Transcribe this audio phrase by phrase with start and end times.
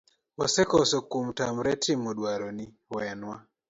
[0.39, 3.35] wasekoso kuom tamre timo dwaroni, wenwa.